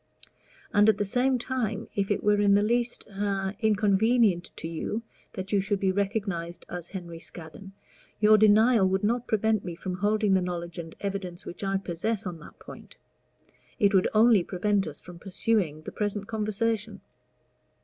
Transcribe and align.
And 0.73 0.89
at 0.89 0.97
the 0.97 1.05
same 1.05 1.37
time, 1.37 1.87
if 1.93 2.09
it 2.09 2.23
were 2.23 2.41
in 2.41 2.55
the 2.55 2.63
least 2.63 3.05
a 3.05 3.55
inconvenient 3.59 4.49
to 4.55 4.67
you 4.67 5.03
that 5.33 5.51
you 5.51 5.61
should 5.61 5.79
be 5.79 5.91
recognized 5.91 6.65
as 6.67 6.87
Henry 6.87 7.19
Scaddon, 7.19 7.73
your 8.19 8.35
denial 8.35 8.89
would 8.89 9.03
not 9.03 9.27
prevent 9.27 9.63
me 9.63 9.75
from 9.75 9.93
holding 9.97 10.33
the 10.33 10.41
knowledge 10.41 10.79
and 10.79 10.95
evidence 11.01 11.45
which 11.45 11.63
I 11.63 11.77
possess 11.77 12.25
on 12.25 12.39
that 12.39 12.57
point; 12.57 12.97
it 13.77 13.93
would 13.93 14.07
only 14.15 14.43
prevent 14.43 14.87
us 14.87 15.01
from 15.01 15.19
pursuing 15.19 15.83
the 15.83 15.91
present 15.91 16.25
conversation." 16.25 17.01